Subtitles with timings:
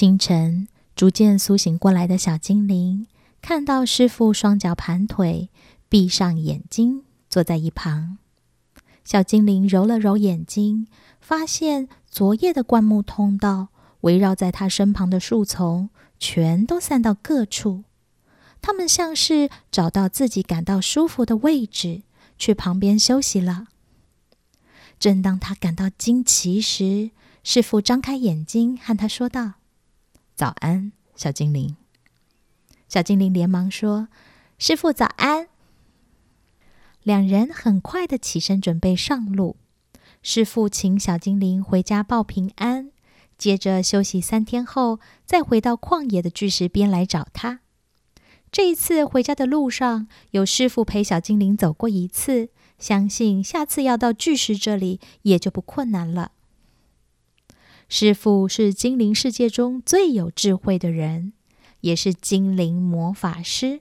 [0.00, 3.06] 清晨，逐渐苏醒过来的小精灵
[3.42, 5.50] 看到师傅双脚盘腿，
[5.90, 8.16] 闭上眼睛，坐在一旁。
[9.04, 10.86] 小精灵揉了揉眼睛，
[11.20, 13.68] 发现昨夜的灌木通道
[14.00, 17.84] 围绕在他身旁的树丛全都散到各处，
[18.62, 22.04] 他们像是找到自己感到舒服的位置，
[22.38, 23.66] 去旁边休息了。
[24.98, 27.10] 正当他感到惊奇时，
[27.44, 29.59] 师傅张开眼睛和他说道。
[30.40, 31.76] 早安，小精灵。
[32.88, 34.08] 小精灵连忙说
[34.56, 35.48] ：“师傅早安。”
[37.04, 39.56] 两人很快的起身准备上路。
[40.22, 42.90] 师傅请小精灵回家报平安，
[43.36, 47.60] 接着休息三天后，再回到旷野的巨石边来找他。
[48.50, 56.32] 这一次回家的路上，有师傅陪小精灵走过一次，相信下次要到巨石这里也就不困难了。
[57.92, 61.32] 师傅是精灵世界中最有智慧的人，
[61.80, 63.80] 也是精灵魔法师。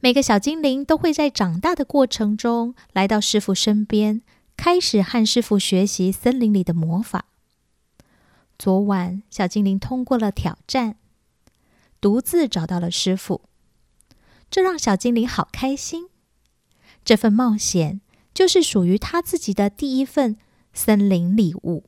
[0.00, 4.22] 每个小精灵都会在长大的过程中来到师傅身边，
[4.56, 7.26] 开始和师傅学习森林里的魔法。
[8.58, 10.96] 昨晚，小精灵通过了挑战，
[12.00, 13.42] 独自找到了师傅，
[14.50, 16.08] 这让小精灵好开心。
[17.04, 18.00] 这份冒险
[18.34, 20.36] 就是属于他自己的第一份
[20.72, 21.84] 森林礼物。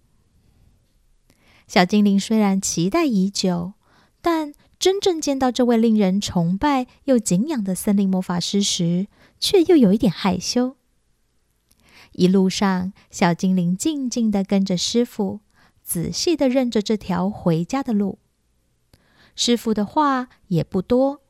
[1.72, 3.72] 小精灵虽然期待已久，
[4.20, 9.06] 但真正见到这位令人崇拜又敬仰的森林魔法师时，
[9.40, 10.76] 却又有一点害羞。
[12.12, 15.40] 一路上，小精灵静静的跟着师傅，
[15.82, 18.18] 仔细的认着这条回家的路。
[19.34, 21.22] 师傅的话也不多，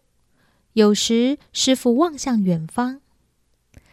[0.72, 3.00] 有时师傅望向远方，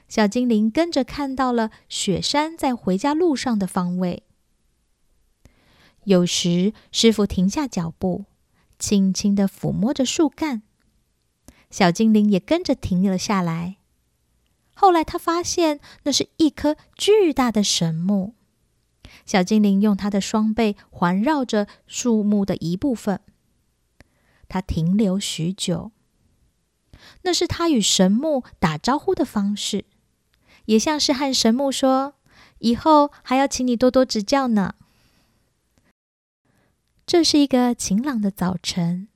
[0.07, 4.23] 小精灵跟着看到了雪山在回家路上的方位。
[6.09, 8.25] 有时，师傅停下脚步，
[8.79, 10.63] 轻轻的抚摸着树干，
[11.69, 13.77] 小精灵也跟着停了下来。
[14.73, 18.33] 后来，他发现那是一棵巨大的神木。
[19.23, 23.21] 小精灵用他的双臂环绕着树木的一部分，
[24.47, 25.91] 他停留许久。
[27.21, 29.85] 那是他与神木打招呼的方式，
[30.65, 32.15] 也像是和神木说
[32.57, 34.73] ：“以后还要请你多多指教呢。”
[37.09, 39.07] 这是一个晴朗的早晨，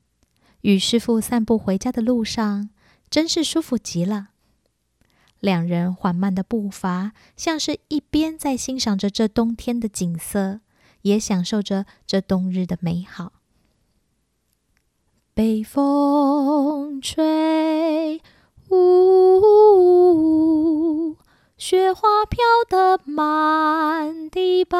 [0.61, 2.71] 与师傅散步回家的路上，
[3.07, 4.29] 真是舒服极了。
[5.39, 10.61] 两人缓慢的步伐，像是一边在欣赏着这冬天的景色，
[11.03, 13.33] 也享受着这冬日的美好。
[15.35, 18.19] 北风吹，
[18.69, 19.45] 呜，
[21.59, 24.79] 雪花飘得满地白。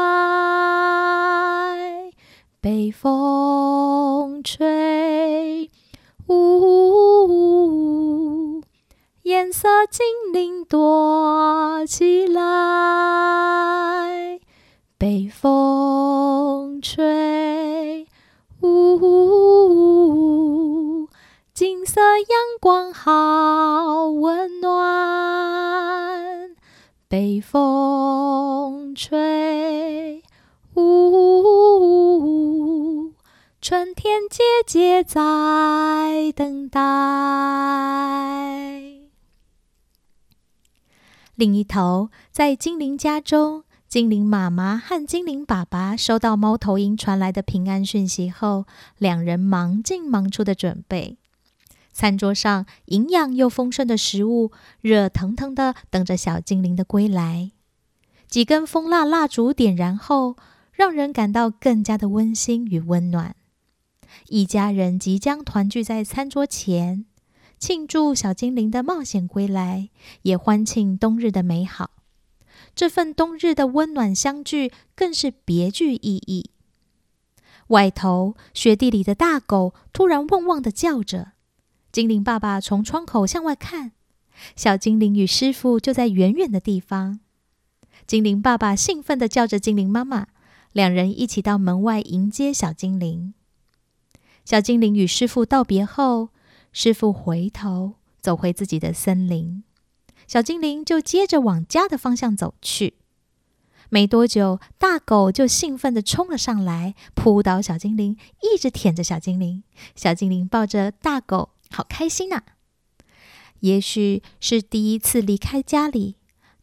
[2.64, 5.70] 北风吹，
[6.28, 8.62] 呜呜呜，
[9.24, 12.40] 颜色精灵躲起来。
[14.98, 18.08] 北风吹，
[18.62, 19.10] 呜，
[21.54, 26.56] 金色阳光好温暖。
[27.10, 30.24] 北风吹，
[30.76, 31.43] 呜。
[33.64, 36.82] 春天，姐姐在等待。
[41.36, 48.66] 另一头，在精灵家中，精灵妈妈和精灵爸爸收到猫头鹰传来的平安讯息后，
[48.98, 51.18] 两人忙进忙出的准备。
[51.94, 54.52] 餐桌上，营养又丰盛的食物，
[54.82, 57.52] 热腾腾的等着小精灵的归来。
[58.28, 60.36] 几根蜂蜡蜡烛点燃后，
[60.74, 63.38] 让人感到更加的温馨与温暖。
[64.28, 67.06] 一家人即将团聚在餐桌前，
[67.60, 69.90] 庆祝小精灵的冒险归来，
[70.24, 71.92] 也欢庆冬日的美好。
[72.76, 76.50] 这份冬日的温暖相聚更是别具意义。
[77.68, 81.34] 外头雪地里的大狗突然汪汪的叫着，
[81.92, 83.94] 精灵爸爸从窗口向外看，
[84.56, 87.20] 小精灵与师傅就在远远的地方。
[88.06, 90.28] 精灵爸爸兴奋的叫着精灵妈妈，
[90.74, 93.34] 两人一起到门外迎接小精灵。
[94.46, 96.30] 小精灵与师傅道别后，
[96.72, 99.64] 师傅回头走回自己的森林，
[100.28, 102.96] 小精灵就接着往家的方向走去。
[103.90, 109.64] 没多久，大狗就兴奋地冲了上来，扑倒小精灵，一直舔着小精灵。
[109.96, 112.42] 小精灵抱着大狗，好开心呐！
[113.60, 116.18] 也许是第一次离开家里，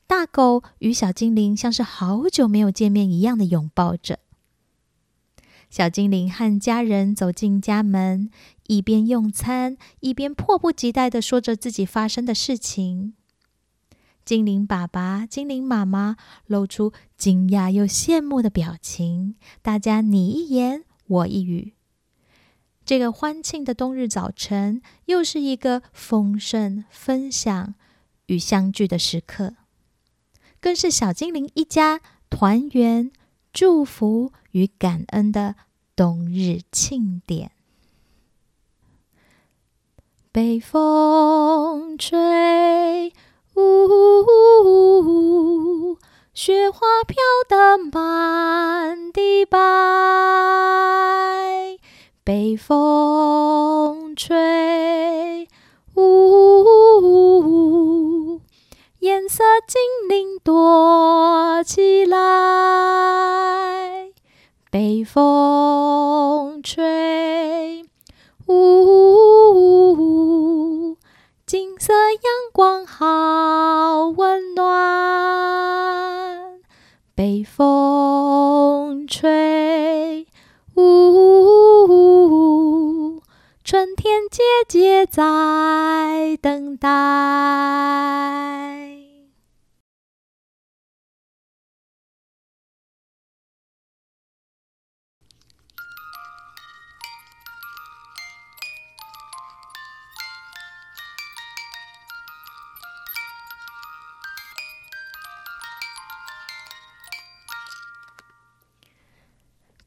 [0.06, 4.18] 大狗与小精灵像是好久没有见面一样的拥抱着。
[5.70, 8.28] 小精灵和家人走进家门，
[8.66, 13.14] 一边用餐，一边迫不及待地说着自己发生的事情。
[14.24, 21.74] 精灵爸爸、精灵妈妈露出惊讶又羡慕的表情，大家你一言我一语。
[22.84, 27.74] 这个欢庆的冬日早晨，又是一个丰盛、分享
[28.26, 29.54] 与相聚的时刻，
[30.60, 33.12] 更是小精灵一家团圆。
[33.52, 35.56] 祝福与感恩的
[35.96, 37.50] 冬日庆典。
[40.32, 43.12] 北风吹，
[43.56, 43.60] 呜，
[46.32, 47.16] 雪花飘
[47.48, 49.58] 得满地白。
[52.22, 55.48] 北风吹，
[55.96, 56.49] 呜，
[59.20, 59.78] 颜色精
[60.08, 62.16] 灵躲起来。
[64.70, 67.84] 北风吹，
[68.46, 68.96] 呜，
[71.44, 74.64] 金色阳光好温暖。
[77.14, 80.26] 北风吹，
[80.76, 82.00] 呜，
[83.62, 86.88] 春天姐姐在等待。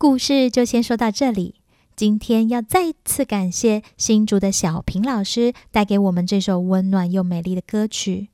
[0.04, 1.56] 故事就先说到这里。
[1.96, 8.28] 今天要再次感谢新竹的小平老师带给我们这首温暖又美丽的歌曲。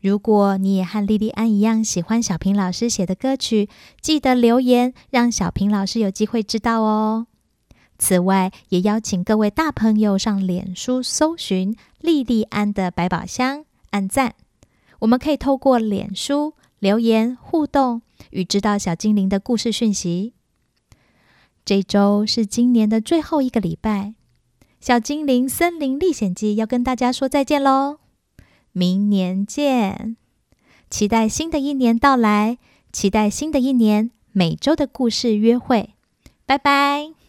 [0.00, 3.68] 如果你也和莉莉安一样喜欢小平老师写的歌曲，
[4.00, 7.28] 记得留言让小平老师有机会知道哦。
[8.00, 14.34] 此外，也邀请各位大朋友上脸书搜寻莉莉安的百宝箱，按赞。
[14.98, 20.32] 我们可以透过脸书留言互动，与知道小精灵的故事讯息。
[21.64, 24.14] 这周是今年的最后一个礼拜，
[24.80, 27.98] 《小精灵森林历险记》要跟大家说再见喽！
[28.72, 30.16] 明年见！
[30.90, 32.58] 期待新的一年到来，
[32.92, 35.90] 期待新的一年每周的故事约会，
[36.44, 37.21] 拜拜。